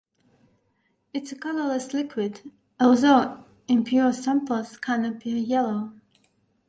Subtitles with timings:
[1.13, 2.41] It is a colorless liquid,
[2.79, 5.93] although impure samples can appear yellow.